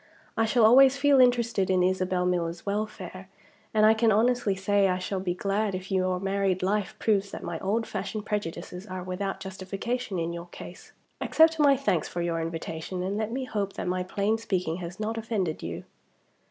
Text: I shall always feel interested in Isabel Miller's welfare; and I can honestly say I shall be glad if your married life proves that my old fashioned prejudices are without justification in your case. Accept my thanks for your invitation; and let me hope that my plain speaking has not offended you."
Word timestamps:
I 0.35 0.45
shall 0.45 0.65
always 0.65 0.97
feel 0.97 1.19
interested 1.19 1.69
in 1.69 1.83
Isabel 1.83 2.25
Miller's 2.25 2.65
welfare; 2.65 3.29
and 3.71 3.85
I 3.85 3.93
can 3.93 4.11
honestly 4.11 4.55
say 4.55 4.87
I 4.87 4.97
shall 4.97 5.19
be 5.19 5.35
glad 5.35 5.75
if 5.75 5.91
your 5.91 6.19
married 6.19 6.63
life 6.63 6.95
proves 6.97 7.29
that 7.29 7.43
my 7.43 7.59
old 7.59 7.85
fashioned 7.85 8.25
prejudices 8.25 8.87
are 8.87 9.03
without 9.03 9.39
justification 9.39 10.17
in 10.17 10.33
your 10.33 10.47
case. 10.47 10.91
Accept 11.21 11.59
my 11.59 11.77
thanks 11.77 12.07
for 12.07 12.23
your 12.23 12.41
invitation; 12.41 13.03
and 13.03 13.15
let 13.15 13.31
me 13.31 13.43
hope 13.43 13.73
that 13.73 13.87
my 13.87 14.01
plain 14.01 14.39
speaking 14.39 14.77
has 14.77 14.99
not 14.99 15.19
offended 15.19 15.61
you." 15.61 15.83